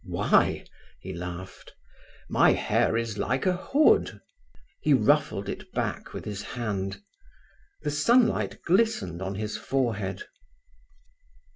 "Why?" 0.07 0.65
he 0.99 1.13
laughed. 1.13 1.75
"My 2.27 2.53
hair 2.53 2.97
is 2.97 3.19
like 3.19 3.45
a 3.45 3.55
hood," 3.55 4.19
He 4.81 4.95
ruffled 4.95 5.47
it 5.47 5.71
back 5.73 6.11
with 6.11 6.25
his 6.25 6.41
hand. 6.41 6.99
The 7.83 7.91
sunlight 7.91 8.63
glistened 8.65 9.21
on 9.21 9.35
his 9.35 9.57
forehead. 9.57 10.23